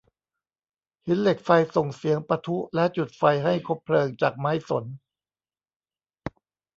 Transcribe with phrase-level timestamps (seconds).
[1.05, 4.85] หินเหล็กไฟส่งเสียงปะทุและจุดไฟให้คบเพลิงจากไม้สน